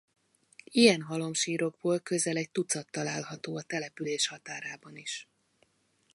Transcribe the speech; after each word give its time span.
Ilyen 0.63 1.01
halomsírokból 1.01 1.99
közel 1.99 2.37
egy 2.37 2.51
tucat 2.51 2.91
található 2.91 3.57
a 3.57 3.61
település 3.61 4.27
határában 4.27 4.95
is. 4.95 5.27